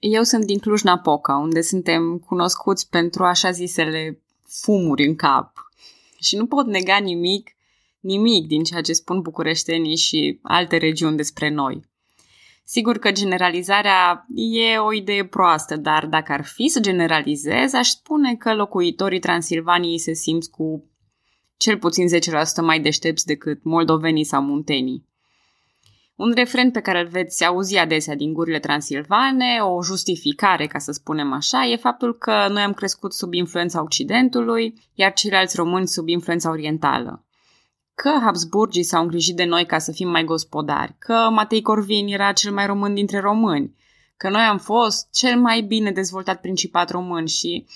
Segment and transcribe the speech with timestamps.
[0.00, 5.52] Eu sunt din Cluj-Napoca, unde suntem cunoscuți pentru așa zisele fumuri în cap.
[6.20, 7.50] Și nu pot nega nimic,
[8.00, 11.86] nimic din ceea ce spun bucureștenii și alte regiuni despre noi.
[12.64, 18.36] Sigur că generalizarea e o idee proastă, dar dacă ar fi să generalizez, aș spune
[18.36, 20.84] că locuitorii Transilvaniei se simt cu
[21.56, 22.10] cel puțin 10%
[22.62, 25.06] mai deștepți decât moldovenii sau muntenii.
[26.18, 30.92] Un refren pe care îl veți auzi adesea din gurile transilvane, o justificare, ca să
[30.92, 36.08] spunem așa, e faptul că noi am crescut sub influența Occidentului, iar ceilalți români sub
[36.08, 37.24] influența orientală.
[37.94, 42.32] Că Habsburgii s-au îngrijit de noi ca să fim mai gospodari, că Matei Corvin era
[42.32, 43.76] cel mai român dintre români,
[44.16, 47.66] că noi am fost cel mai bine dezvoltat principat român și,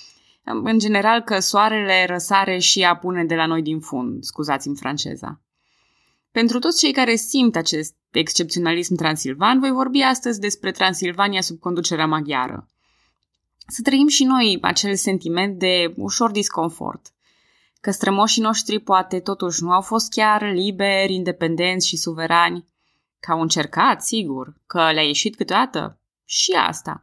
[0.45, 5.41] în general, că soarele răsare și apune de la noi din fund, scuzați-mi franceza.
[6.33, 12.07] Pentru toți cei care simt acest excepționalism transilvan, voi vorbi astăzi despre Transilvania sub conducerea
[12.07, 12.69] maghiară.
[13.67, 17.13] Să trăim și noi acel sentiment de ușor disconfort,
[17.81, 22.65] că strămoșii noștri poate totuși nu au fost chiar liberi, independenți și suverani,
[23.21, 27.03] că au încercat, sigur, că le-a ieșit câteodată și asta.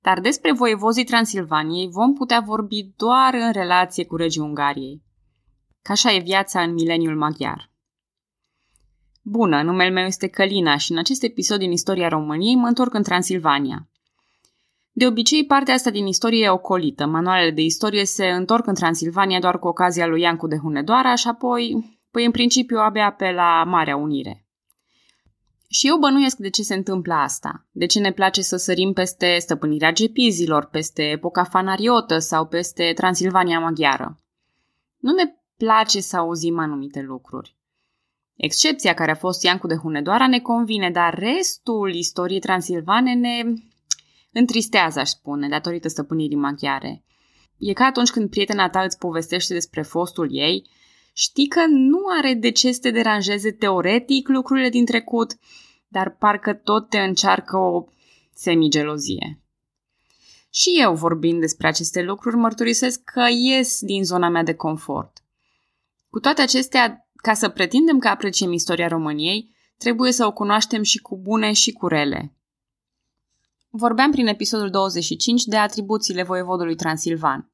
[0.00, 5.02] Dar despre voievozii Transilvaniei vom putea vorbi doar în relație cu regii Ungariei.
[5.82, 7.67] Ca așa e viața în mileniul maghiar.
[9.22, 13.02] Bună, numele meu este Călina și în acest episod din istoria României mă întorc în
[13.02, 13.88] Transilvania.
[14.92, 17.06] De obicei, partea asta din istorie e ocolită.
[17.06, 21.28] Manualele de istorie se întorc în Transilvania doar cu ocazia lui Iancu de Hunedoara și
[21.28, 24.46] apoi, păi în principiu, abia pe la Marea Unire.
[25.68, 27.66] Și eu bănuiesc de ce se întâmplă asta.
[27.70, 33.60] De ce ne place să sărim peste stăpânirea gepizilor, peste epoca fanariotă sau peste Transilvania
[33.60, 34.18] maghiară.
[34.98, 37.57] Nu ne place să auzim anumite lucruri.
[38.38, 43.42] Excepția care a fost Iancu de Hunedoara ne convine, dar restul istoriei transilvane ne
[44.32, 47.04] întristează, aș spune, datorită stăpânirii maghiare.
[47.58, 50.70] E ca atunci când prietena ta îți povestește despre fostul ei,
[51.12, 55.32] știi că nu are de ce să te deranjeze teoretic lucrurile din trecut,
[55.88, 57.84] dar parcă tot te încearcă o
[58.34, 59.42] semigelozie.
[60.50, 65.22] Și eu, vorbind despre aceste lucruri, mărturisesc că ies din zona mea de confort.
[66.10, 70.98] Cu toate acestea, ca să pretindem că apreciem istoria României, trebuie să o cunoaștem și
[70.98, 72.32] cu bune și cu rele.
[73.70, 77.50] Vorbeam prin episodul 25 de atribuțiile voievodului Transilvan.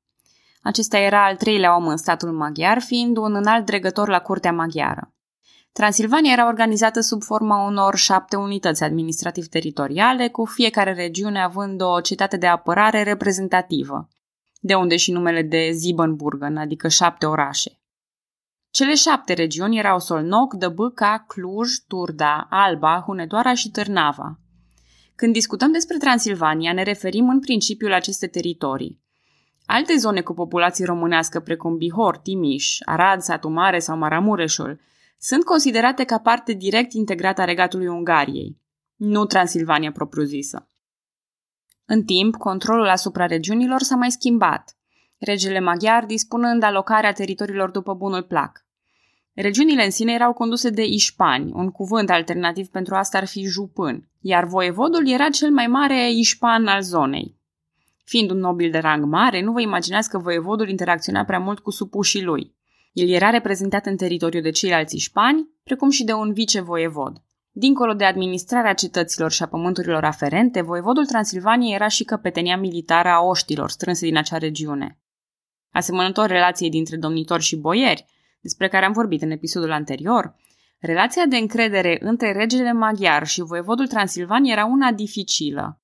[0.63, 5.15] Acesta era al treilea om în statul maghiar, fiind un înalt dregător la curtea maghiară.
[5.73, 12.37] Transilvania era organizată sub forma unor șapte unități administrativ-teritoriale, cu fiecare regiune având o cetate
[12.37, 14.09] de apărare reprezentativă,
[14.61, 17.79] de unde și numele de Siebenburgen, adică șapte orașe.
[18.77, 24.39] Cele șapte regiuni erau Solnoc, Dăbâca, Cluj, Turda, Alba, Hunedoara și Târnava.
[25.15, 29.01] Când discutăm despre Transilvania, ne referim în principiu la aceste teritorii.
[29.67, 34.81] Alte zone cu populație românească, precum Bihor, Timiș, Arad, Satu Mare sau Maramureșul,
[35.19, 38.61] sunt considerate ca parte direct integrată a regatului Ungariei,
[38.97, 40.69] nu Transilvania propriu-zisă.
[41.85, 44.77] În timp, controlul asupra regiunilor s-a mai schimbat,
[45.19, 48.64] regele maghiar dispunând alocarea teritoriilor după bunul plac.
[49.35, 54.09] Regiunile în sine erau conduse de ișpani, un cuvânt alternativ pentru asta ar fi jupân,
[54.21, 57.37] iar voievodul era cel mai mare ișpan al zonei.
[58.05, 61.71] Fiind un nobil de rang mare, nu vă imaginați că voievodul interacționa prea mult cu
[61.71, 62.55] supușii lui.
[62.93, 67.23] El era reprezentat în teritoriu de ceilalți ișpani, precum și de un vicevoievod.
[67.51, 73.23] Dincolo de administrarea cetăților și a pământurilor aferente, voievodul Transilvaniei era și căpetenia militară a
[73.23, 74.99] oștilor strânse din acea regiune.
[75.73, 78.07] Asemănător relației dintre domnitori și boieri,
[78.45, 80.35] despre care am vorbit în episodul anterior,
[80.79, 85.81] relația de încredere între regele maghiar și voievodul Transilvan era una dificilă.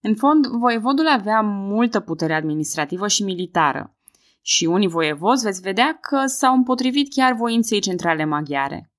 [0.00, 3.94] În fond, voievodul avea multă putere administrativă și militară
[4.42, 8.92] și unii voievozi veți vedea că s-au împotrivit chiar voinței centrale maghiare.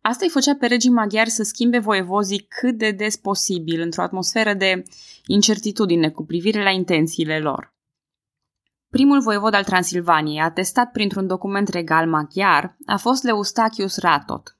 [0.00, 4.54] Asta îi făcea pe regii maghiari să schimbe voievozii cât de des posibil într-o atmosferă
[4.54, 4.82] de
[5.26, 7.73] incertitudine cu privire la intențiile lor.
[8.94, 14.56] Primul voievod al Transilvaniei, atestat printr-un document regal maghiar, a fost Leustachius Ratot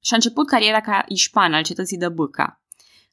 [0.00, 2.60] și a început cariera ca ișpan al cetății de Bâca.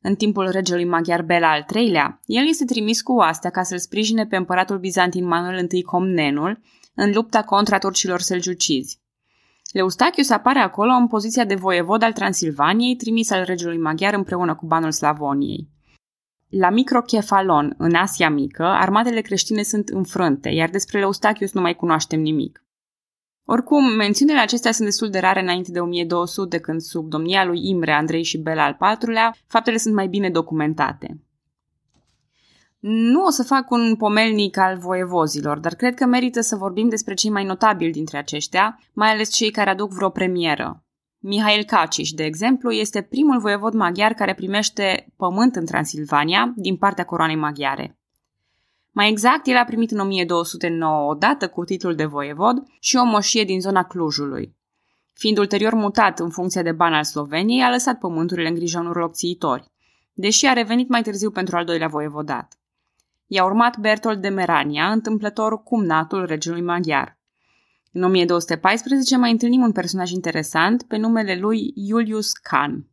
[0.01, 4.25] În timpul regelui maghiar Bela al III-lea, el este trimis cu oastea ca să-l sprijine
[4.25, 6.61] pe împăratul bizantin Manuel I Comnenul
[6.95, 8.99] în lupta contra turcilor selgiucizi.
[9.71, 14.65] Leustachius apare acolo în poziția de voievod al Transilvaniei, trimis al regelui maghiar împreună cu
[14.65, 15.72] banul Slavoniei.
[16.59, 22.19] La Microchefalon, în Asia Mică, armatele creștine sunt înfrânte, iar despre Leustachius nu mai cunoaștem
[22.19, 22.63] nimic.
[23.45, 27.91] Oricum, mențiunile acestea sunt destul de rare înainte de 1200, când sub domnia lui Imre,
[27.91, 31.21] Andrei și Bela al IV-lea, faptele sunt mai bine documentate.
[32.79, 37.13] Nu o să fac un pomelnic al voievozilor, dar cred că merită să vorbim despre
[37.13, 40.82] cei mai notabili dintre aceștia, mai ales cei care aduc vreo premieră.
[41.25, 47.03] Mihail Kaciș, de exemplu, este primul voievod maghiar care primește pământ în Transilvania din partea
[47.03, 47.97] coroanei maghiare.
[48.91, 53.43] Mai exact, el a primit în 1209 odată cu titlul de voievod și o moșie
[53.43, 54.55] din zona Clujului.
[55.13, 58.95] Fiind ulterior mutat în funcție de ban al Sloveniei, a lăsat pământurile în grija unor
[58.95, 59.71] locțiitori,
[60.13, 62.57] deși a revenit mai târziu pentru al doilea voievodat.
[63.27, 67.17] I-a urmat Bertold de Merania, întâmplător cumnatul regelui maghiar.
[67.95, 72.87] În 1214 mai întâlnim un personaj interesant pe numele lui Julius Khan.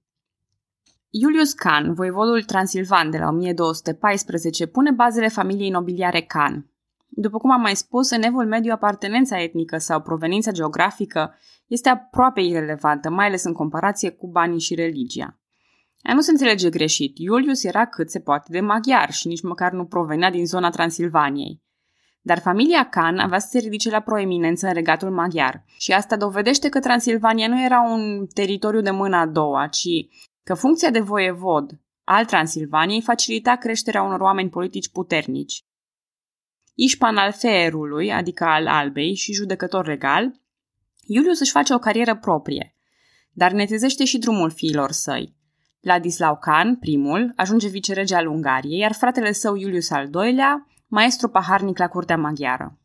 [1.21, 6.71] Julius Khan, voievodul transilvan de la 1214, pune bazele familiei nobiliare Khan.
[7.09, 11.35] După cum am mai spus, în evul mediu apartenența etnică sau proveniența geografică
[11.67, 15.39] este aproape irelevantă, mai ales în comparație cu banii și religia.
[16.03, 19.73] A nu se înțelege greșit, Iulius era cât se poate de maghiar și nici măcar
[19.73, 21.63] nu provenea din zona Transilvaniei.
[22.21, 26.69] Dar familia Khan avea să se ridice la proeminență în regatul maghiar și asta dovedește
[26.69, 29.89] că Transilvania nu era un teritoriu de mână a doua, ci
[30.43, 35.65] că funcția de voievod al Transilvaniei facilita creșterea unor oameni politici puternici.
[36.75, 40.41] Ișpan al Feerului, adică al Albei și judecător regal,
[41.07, 42.75] Iulius își face o carieră proprie,
[43.33, 45.35] dar netezește și drumul fiilor săi.
[45.81, 51.79] Ladislau Khan, primul, ajunge vicerege al Ungariei, iar fratele său Iulius al II-lea, maestru paharnic
[51.79, 52.79] la curtea maghiară.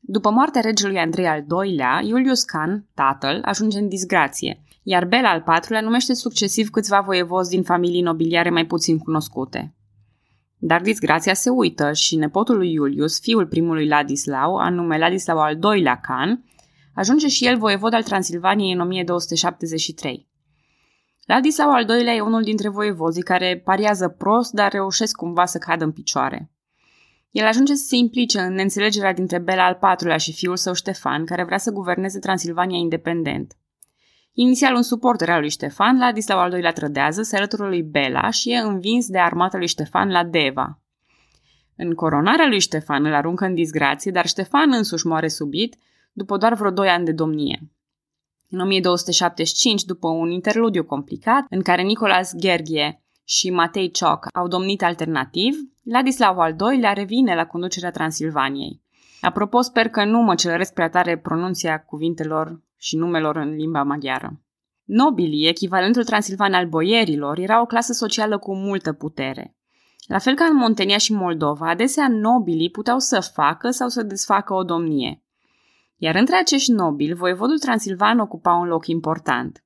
[0.00, 5.44] După moartea regelui Andrei al II-lea, Iulius Khan, tatăl, ajunge în disgrație, iar Bela al
[5.46, 9.74] IV-lea numește succesiv câțiva voievozi din familii nobiliare mai puțin cunoscute.
[10.58, 16.00] Dar disgrația se uită și nepotul lui Iulius, fiul primului Ladislau, anume Ladislau al II-lea
[16.00, 16.44] Khan,
[16.94, 20.28] ajunge și el voievod al Transilvaniei în 1273.
[21.24, 25.84] Ladislau al doilea e unul dintre voievozii care pariază prost, dar reușesc cumva să cadă
[25.84, 26.53] în picioare.
[27.34, 31.24] El ajunge să se implice în neînțelegerea dintre Bela al IV-lea și fiul său Ștefan,
[31.24, 33.56] care vrea să guverneze Transilvania independent.
[34.32, 38.50] Inițial un suporter al lui Ștefan, Ladislau al doilea trădează, se alătură lui Bela și
[38.50, 40.80] e învins de armata lui Ștefan la Deva.
[41.76, 45.76] În coronarea lui Ștefan îl aruncă în disgrație, dar Ștefan însuși moare subit,
[46.12, 47.70] după doar vreo doi ani de domnie.
[48.50, 54.82] În 1275, după un interludiu complicat, în care Nicolas Gherghie și Matei Cioc au domnit
[54.82, 58.82] alternativ, Ladislau al II-lea revine la conducerea Transilvaniei.
[59.20, 64.40] Apropo, sper că nu mă celeresc prea tare pronunția cuvintelor și numelor în limba maghiară.
[64.84, 69.56] Nobilii, echivalentul transilvan al boierilor, era o clasă socială cu multă putere.
[70.06, 74.54] La fel ca în Montenia și Moldova, adesea nobilii puteau să facă sau să desfacă
[74.54, 75.22] o domnie.
[75.96, 79.63] Iar între acești nobili, voievodul transilvan ocupa un loc important.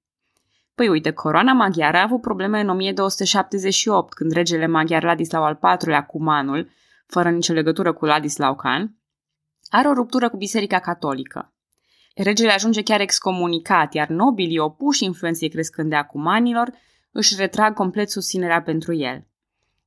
[0.79, 6.05] Păi uite, coroana maghiară a avut probleme în 1278, când regele maghiar Ladislau al IV-lea
[6.05, 6.71] Cumanul,
[7.07, 8.97] fără nicio legătură cu Ladislau Khan,
[9.69, 11.53] are o ruptură cu Biserica Catolică.
[12.15, 16.73] Regele ajunge chiar excomunicat, iar nobilii opuși influenței crescând de acumanilor
[17.13, 19.27] își retrag complet susținerea pentru el.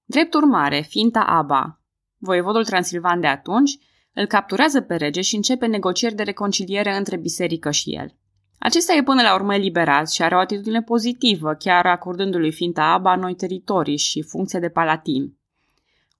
[0.06, 1.80] Drept urmare, Finta Aba,
[2.18, 3.78] voievodul transilvan de atunci,
[4.14, 8.16] îl capturează pe rege și începe negocieri de reconciliere între biserică și el.
[8.64, 13.16] Acesta e până la urmă eliberat și are o atitudine pozitivă, chiar acordându-lui Finta Aba
[13.16, 15.38] noi teritorii și funcția de palatin.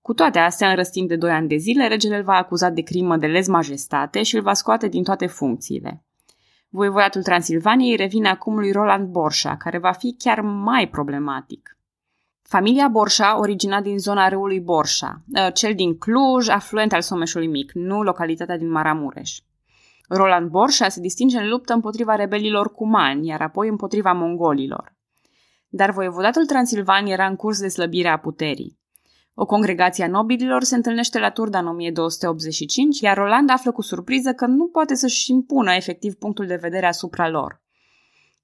[0.02, 2.82] Cu toate astea, în răstim de doi ani de zile, regele îl va acuza de
[2.82, 6.04] crimă de lez majestate și îl va scoate din toate funcțiile.
[6.70, 11.78] Voivoiatul Transilvaniei revine acum lui Roland Borșa, care va fi chiar mai problematic.
[12.42, 17.72] Familia Borșa origina din zona râului Borșa, ă, cel din Cluj, afluent al Someșului Mic,
[17.74, 19.40] nu localitatea din Maramureș.
[20.14, 24.96] Roland Borșa se distinge în luptă împotriva rebelilor cumani, iar apoi împotriva mongolilor.
[25.68, 28.80] Dar voievodatul Transilvan era în curs de slăbire a puterii.
[29.34, 34.34] O congregație a nobililor se întâlnește la Turda în 1285, iar Roland află cu surpriză
[34.34, 37.62] că nu poate să-și impună efectiv punctul de vedere asupra lor.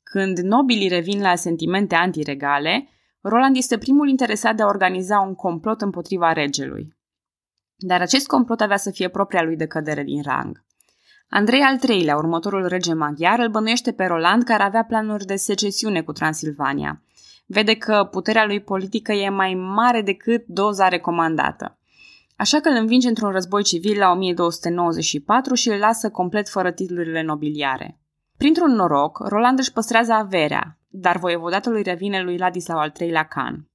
[0.04, 2.90] Când nobilii revin la sentimente antiregale,
[3.22, 6.96] Roland este primul interesat de a organiza un complot împotriva regelui.
[7.76, 10.66] Dar acest complot avea să fie propria lui decădere din rang.
[11.30, 16.02] Andrei al III-lea, următorul rege maghiar, îl bănuiește pe Roland care avea planuri de secesiune
[16.02, 17.02] cu Transilvania.
[17.46, 21.78] Vede că puterea lui politică e mai mare decât doza recomandată.
[22.36, 27.22] Așa că îl învinge într-un război civil la 1294 și îl lasă complet fără titlurile
[27.22, 28.00] nobiliare.
[28.38, 33.70] Printr-un noroc, Roland își păstrează averea, dar voievodatul îi revine lui Ladislau al III-lea Khan.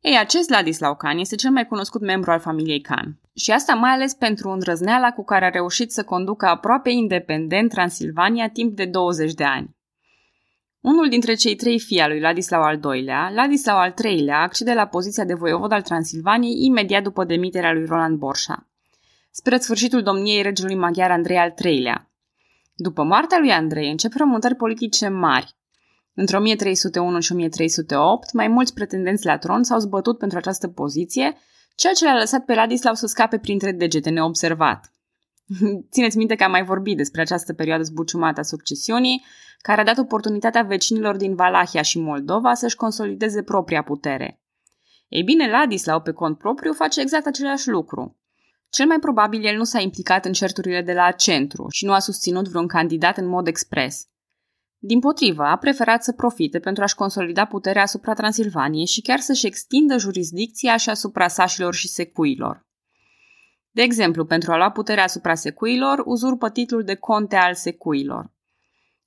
[0.00, 3.20] Ei, acest Ladislau Khan este cel mai cunoscut membru al familiei Khan.
[3.36, 8.48] Și asta mai ales pentru îndrăzneala cu care a reușit să conducă aproape independent Transilvania
[8.48, 9.76] timp de 20 de ani.
[10.80, 14.86] Unul dintre cei trei fii al lui Ladislau al II-lea, Ladislau al III-lea, accede la
[14.86, 18.68] poziția de voievod al Transilvaniei imediat după demiterea lui Roland Borșa,
[19.30, 22.10] spre sfârșitul domniei regelui maghiar Andrei al III-lea.
[22.74, 25.56] După moartea lui Andrei încep remontări politice mari.
[26.14, 31.36] Între 1301 și 1308, mai mulți pretendenți la tron s-au zbătut pentru această poziție,
[31.76, 34.92] ceea ce l-a lăsat pe Ladislau să scape printre degete neobservat.
[35.92, 39.24] Țineți minte că am mai vorbit despre această perioadă zbuciumată a succesiunii,
[39.58, 44.40] care a dat oportunitatea vecinilor din Valahia și Moldova să-și consolideze propria putere.
[45.08, 48.16] Ei bine, Ladislau, pe cont propriu, face exact același lucru.
[48.68, 51.98] Cel mai probabil el nu s-a implicat în certurile de la centru și nu a
[51.98, 54.08] susținut vreun candidat în mod expres.
[54.78, 59.46] Din potrivă, a preferat să profite pentru a-și consolida puterea asupra Transilvaniei și chiar să-și
[59.46, 62.66] extindă jurisdicția și asupra sașilor și secuilor.
[63.70, 68.32] De exemplu, pentru a lua puterea asupra secuilor, uzurpă titlul de conte al secuilor.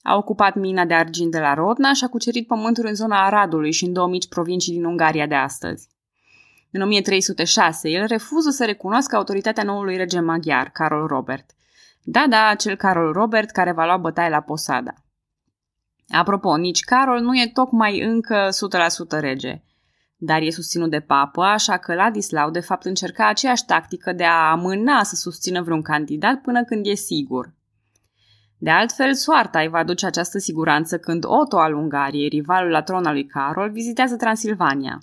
[0.02, 3.72] A ocupat mina de argint de la Rodna și a cucerit pământuri în zona Aradului
[3.72, 5.88] și în două mici provincii din Ungaria de astăzi.
[6.72, 11.52] În 1306, el refuză să recunoască autoritatea noului rege maghiar, Carol Robert.
[12.04, 14.94] Da, da, acel Carol Robert care va lua bătaie la Posada.
[16.10, 18.48] Apropo, nici Carol nu e tocmai încă
[19.18, 19.62] 100% rege,
[20.18, 24.52] dar e susținut de papă, așa că Ladislau de fapt încerca aceeași tactică de a
[24.52, 27.54] amâna să susțină vreun candidat până când e sigur.
[28.58, 33.06] De altfel, soarta îi va aduce această siguranță când Otto al Ungariei, rivalul la tron
[33.06, 35.00] al lui Carol, vizitează Transilvania.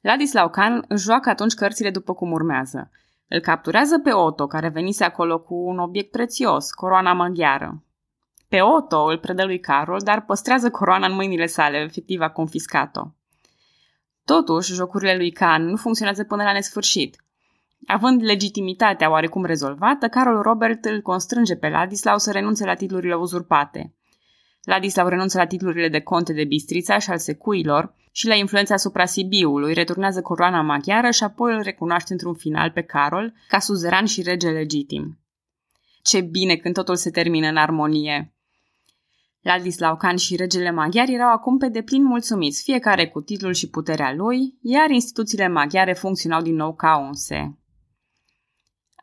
[0.00, 2.90] Ladislau Khan își joacă atunci cărțile după cum urmează.
[3.28, 7.82] Îl capturează pe Otto, care venise acolo cu un obiect prețios, coroana maghiară.
[8.48, 13.06] Pe Otto îl predă lui Carol, dar păstrează coroana în mâinile sale, efectiv a confiscat-o.
[14.24, 17.16] Totuși, jocurile lui Khan nu funcționează până la nesfârșit.
[17.86, 23.94] Având legitimitatea oarecum rezolvată, Carol Robert îl constrânge pe Ladislau să renunțe la titlurile uzurpate.
[24.62, 29.04] Ladislau renunță la titlurile de conte de Bistrița și al secuilor și la influența asupra
[29.04, 34.22] Sibiului, returnează coroana maghiară și apoi îl recunoaște într-un final pe Carol ca suzeran și
[34.22, 35.18] rege legitim.
[36.02, 38.32] Ce bine când totul se termină în armonie!
[39.40, 44.14] Ladislau Khan și regele maghiar erau acum pe deplin mulțumiți, fiecare cu titlul și puterea
[44.14, 47.58] lui, iar instituțiile maghiare funcționau din nou ca unse.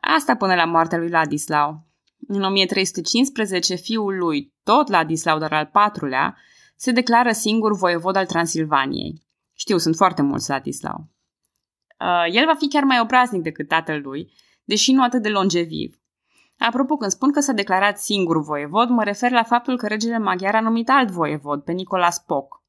[0.00, 1.86] Asta până la moartea lui Ladislau.
[2.28, 6.36] În 1315, fiul lui, tot Ladislau, dar al patrulea,
[6.76, 9.22] se declară singur voievod al Transilvaniei.
[9.54, 11.08] Știu, sunt foarte mulți Ladislau.
[12.00, 14.32] Uh, el va fi chiar mai obraznic decât tatăl lui,
[14.64, 16.00] deși nu atât de longeviv.
[16.58, 20.54] Apropo, când spun că s-a declarat singur voievod, mă refer la faptul că regele maghiar
[20.54, 22.62] a numit alt voievod, pe Nicolas Poc.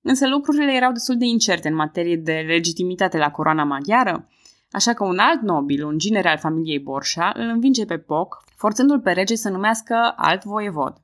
[0.00, 4.28] Însă lucrurile erau destul de incerte în materie de legitimitate la coroana maghiară,
[4.70, 9.00] așa că un alt nobil, un ginere al familiei Borșa, îl învinge pe Poc, forțându-l
[9.00, 10.96] pe rege să numească alt voievod.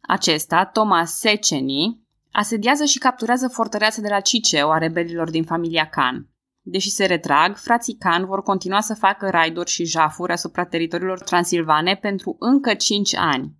[0.00, 2.00] Acesta, Thomas Seceni,
[2.32, 6.28] asediază și capturează fortăreața de la Ciceu a rebelilor din familia Khan.
[6.66, 11.94] Deși se retrag, frații Khan vor continua să facă raiduri și jafuri asupra teritoriilor transilvane
[11.94, 13.52] pentru încă 5 ani.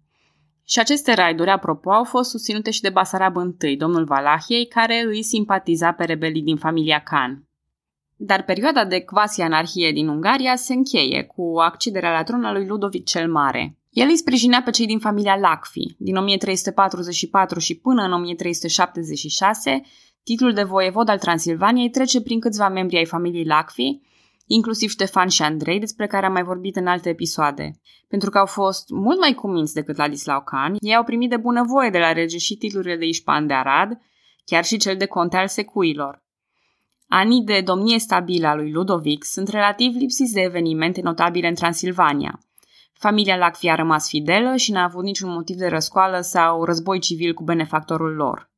[0.66, 5.22] Și aceste raiduri, apropo, au fost susținute și de Basarab I, domnul Valahiei, care îi
[5.22, 7.48] simpatiza pe rebelii din familia Khan.
[8.16, 13.04] Dar perioada de quasi-anarhie din Ungaria se încheie cu accederea la tron a lui Ludovic
[13.04, 13.78] cel Mare.
[13.90, 15.94] El îi sprijinea pe cei din familia Lacfi.
[15.98, 19.82] Din 1344 și până în 1376,
[20.24, 24.00] titlul de voievod al Transilvaniei trece prin câțiva membri ai familiei Lacfi,
[24.46, 27.80] inclusiv Ștefan și Andrei, despre care am mai vorbit în alte episoade.
[28.08, 31.90] Pentru că au fost mult mai cuminți decât Ladislau Khan, ei au primit de bunăvoie
[31.90, 34.00] de la rege și titlurile de Ișpan de Arad,
[34.44, 36.22] chiar și cel de conte al secuilor.
[37.08, 42.40] Anii de domnie stabilă a lui Ludovic sunt relativ lipsiți de evenimente notabile în Transilvania.
[42.92, 47.34] Familia Lacfi a rămas fidelă și n-a avut niciun motiv de răscoală sau război civil
[47.34, 48.52] cu benefactorul lor.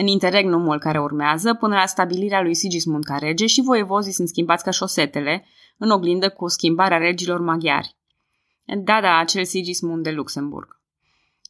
[0.00, 4.64] În interregnumul care urmează, până la stabilirea lui Sigismund ca rege și voievozii sunt schimbați
[4.64, 5.46] ca șosetele,
[5.78, 7.96] în oglindă cu schimbarea regilor maghiari.
[8.64, 10.80] Da, da, acel Sigismund de Luxemburg.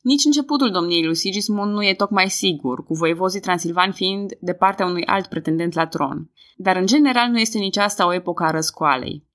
[0.03, 4.87] Nici începutul domniei lui Sigismund nu e tocmai sigur, cu voievozii transilvani fiind de partea
[4.87, 6.31] unui alt pretendent la tron.
[6.57, 9.27] Dar în general nu este nici asta o epocă a răscoalei.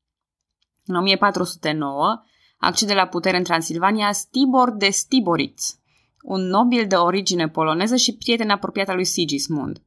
[0.86, 2.24] În 1409
[2.58, 5.78] accede la putere în Transilvania Stibor de Stiboritz,
[6.24, 9.82] un nobil de origine poloneză și prieten apropiat al lui Sigismund.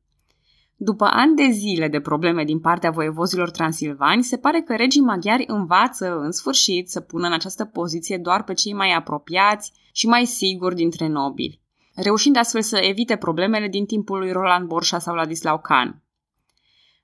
[0.77, 5.45] După ani de zile de probleme din partea voievozilor transilvani, se pare că regii maghiari
[5.47, 10.25] învață, în sfârșit, să pună în această poziție doar pe cei mai apropiați și mai
[10.25, 11.61] siguri dintre nobili,
[11.95, 16.03] reușind astfel să evite problemele din timpul lui Roland Borșa sau Ladislau Khan.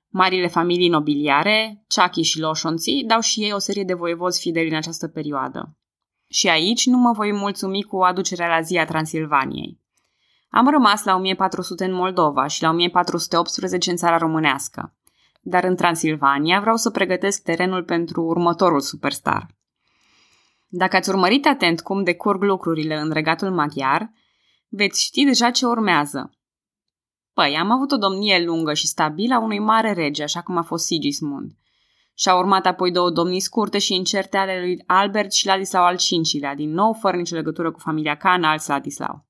[0.09, 4.75] Marile familii nobiliare, Ceachi și Loșonții, dau și ei o serie de voievozi fideli în
[4.75, 5.77] această perioadă.
[6.33, 9.79] Și aici nu mă voi mulțumi cu aducerea la zi a Transilvaniei.
[10.49, 14.95] Am rămas la 1400 în Moldova și la 1418 în țara românească.
[15.41, 19.47] Dar în Transilvania vreau să pregătesc terenul pentru următorul superstar.
[20.67, 24.11] Dacă ați urmărit atent cum decurg lucrurile în regatul maghiar,
[24.67, 26.33] veți ști deja ce urmează.
[27.33, 30.63] Păi, am avut o domnie lungă și stabilă a unui mare rege, așa cum a
[30.63, 31.51] fost Sigismund.
[32.15, 35.97] Și-au urmat apoi două domnii scurte și incerte ale lui Albert și Ladislau al
[36.31, 39.25] V-lea, din nou fără nicio legătură cu familia Khan al Ladislau.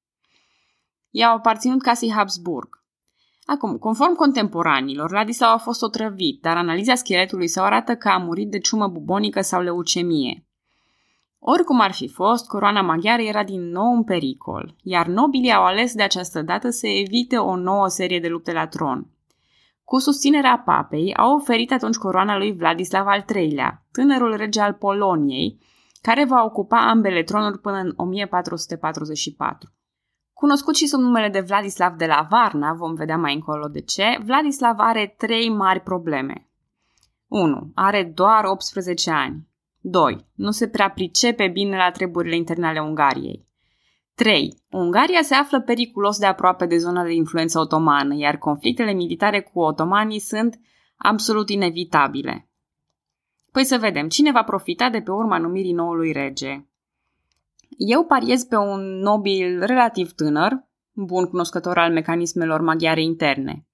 [1.10, 2.84] Ei au aparținut casei Habsburg.
[3.46, 8.50] Acum, conform contemporanilor, Ladislau a fost otrăvit, dar analiza scheletului său arată că a murit
[8.50, 10.46] de ciumă bubonică sau leucemie.
[11.40, 15.94] Oricum ar fi fost, coroana maghiară era din nou în pericol, iar nobilii au ales
[15.94, 19.12] de această dată să evite o nouă serie de lupte la tron.
[19.84, 25.60] Cu susținerea papei, au oferit atunci coroana lui Vladislav al III-lea, tânărul rege al Poloniei,
[26.02, 29.74] care va ocupa ambele tronuri până în 1444.
[30.34, 34.18] Cunoscut și sub numele de Vladislav de la Varna, vom vedea mai încolo de ce,
[34.24, 36.48] Vladislav are trei mari probleme.
[37.28, 37.72] 1.
[37.75, 39.48] Are doar 18 ani.
[39.80, 40.25] 2.
[40.36, 43.48] Nu se prea pricepe bine la treburile interne ale Ungariei.
[44.15, 44.63] 3.
[44.70, 49.60] Ungaria se află periculos de aproape de zona de influență otomană, iar conflictele militare cu
[49.60, 50.60] otomanii sunt
[50.96, 52.50] absolut inevitabile.
[53.51, 56.67] Păi să vedem, cine va profita de pe urma numirii noului rege?
[57.77, 63.67] Eu pariez pe un nobil relativ tânăr, bun cunoscător al mecanismelor maghiare interne.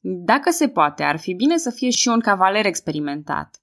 [0.00, 3.62] Dacă se poate, ar fi bine să fie și un cavaler experimentat.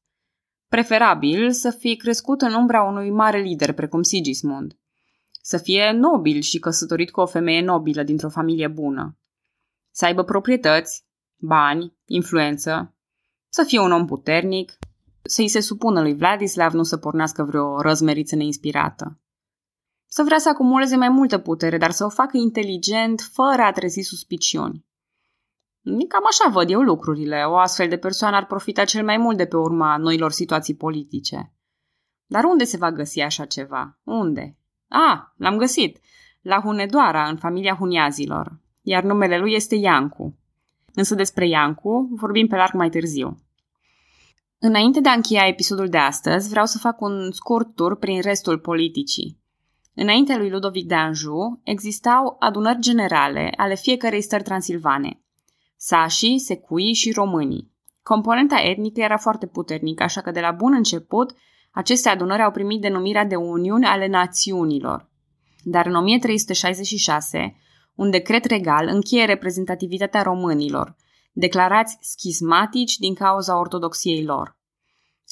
[0.67, 4.77] Preferabil să fie crescut în umbra unui mare lider precum Sigismund.
[5.49, 9.17] Să fie nobil și căsătorit cu o femeie nobilă dintr-o familie bună.
[9.91, 11.05] Să aibă proprietăți,
[11.37, 12.95] bani, influență,
[13.49, 14.77] să fie un om puternic,
[15.21, 19.19] să-i se supună lui Vladislav, nu să pornească vreo răzmeriță neinspirată.
[20.05, 24.01] Să vrea să acumuleze mai multă putere, dar să o facă inteligent, fără a trezi
[24.01, 24.85] suspiciuni.
[25.83, 27.43] Cam așa văd eu lucrurile.
[27.43, 31.53] O astfel de persoană ar profita cel mai mult de pe urma noilor situații politice.
[32.25, 33.99] Dar unde se va găsi așa ceva?
[34.03, 34.57] Unde?
[34.87, 35.99] A, l-am găsit.
[36.41, 38.59] La Hunedoara, în familia Huniazilor.
[38.81, 40.37] Iar numele lui este Iancu.
[40.93, 43.37] Însă despre Iancu vorbim pe larg mai târziu.
[44.59, 48.59] Înainte de a încheia episodul de astăzi, vreau să fac un scurt tur prin restul
[48.59, 49.37] politicii.
[49.93, 55.21] Înainte lui Ludovic de Anjou, existau adunări generale ale fiecărei stări transilvane.
[55.75, 57.71] Sașii, secuii și românii.
[58.03, 61.33] Componenta etnică era foarte puternică, așa că de la bun început,
[61.77, 65.09] aceste adunări au primit denumirea de Uniuni ale Națiunilor.
[65.63, 67.55] Dar în 1366,
[67.95, 70.95] un decret regal încheie reprezentativitatea românilor,
[71.31, 74.57] declarați schismatici din cauza ortodoxiei lor.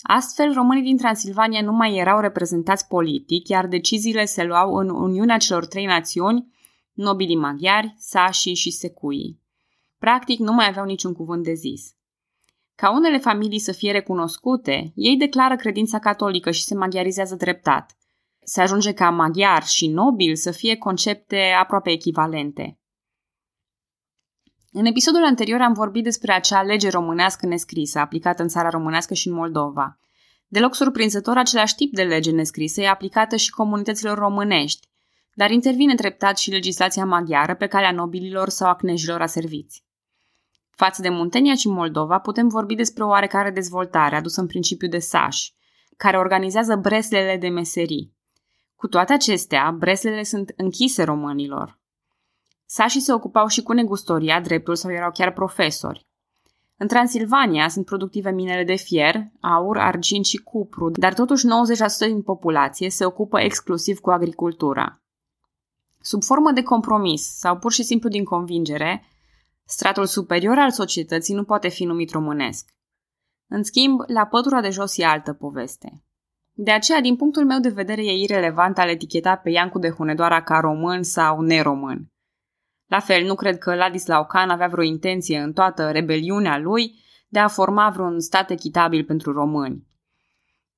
[0.02, 5.38] Astfel, românii din Transilvania nu mai erau reprezentați politic, iar deciziile se luau în Uniunea
[5.38, 6.54] celor trei națiuni,
[6.94, 9.42] nobilii maghiari, sașii și secuii.
[9.98, 11.96] Practic, nu mai aveau niciun cuvânt de zis.
[12.76, 17.98] Ca unele familii să fie recunoscute, ei declară credința catolică și se maghiarizează dreptat.
[18.44, 22.80] Se ajunge ca maghiar și nobil să fie concepte aproape echivalente.
[24.72, 29.28] În episodul anterior am vorbit despre acea lege românească nescrisă, aplicată în țara românească și
[29.28, 30.00] în Moldova.
[30.48, 34.88] Deloc surprinzător, același tip de lege nescrisă e aplicată și comunităților românești,
[35.34, 39.85] dar intervine treptat și legislația maghiară pe calea nobililor sau a cnejilor aserviți.
[40.76, 45.00] Față de Muntenia și Moldova, putem vorbi despre o oarecare dezvoltare adusă în principiu de
[45.00, 45.50] Saș,
[45.98, 48.14] care organizează breslele de meserii.
[48.76, 51.80] Cu toate acestea, breslele sunt închise românilor.
[52.66, 56.06] Sașii se ocupau și cu negustoria, dreptul sau erau chiar profesori.
[56.78, 62.22] În Transilvania sunt productive minele de fier, aur, argint și cupru, dar totuși 90% din
[62.22, 65.02] populație se ocupă exclusiv cu agricultura.
[66.02, 69.04] Sub formă de compromis sau pur și simplu din convingere,
[69.66, 72.70] stratul superior al societății nu poate fi numit românesc.
[73.48, 76.04] În schimb, la pătura de jos e altă poveste.
[76.52, 80.42] De aceea, din punctul meu de vedere, e irelevant al eticheta pe Iancu de Hunedoara
[80.44, 82.12] ca român sau neromân.
[82.86, 87.40] La fel, nu cred că Ladislau Khan avea vreo intenție în toată rebeliunea lui de
[87.40, 89.88] a forma vreun stat echitabil pentru români.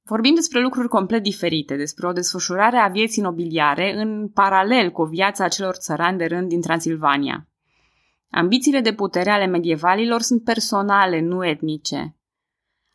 [0.03, 5.47] Vorbim despre lucruri complet diferite, despre o desfășurare a vieții nobiliare în paralel cu viața
[5.47, 7.47] celor țărani de rând din Transilvania.
[8.29, 12.15] Ambițiile de putere ale medievalilor sunt personale, nu etnice.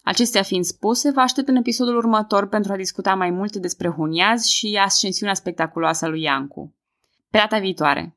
[0.02, 4.44] Acestea fiind spuse, vă aștept în episodul următor pentru a discuta mai multe despre Huniaz
[4.44, 6.74] și ascensiunea spectaculoasă a lui Iancu.
[7.30, 8.16] Pe data viitoare!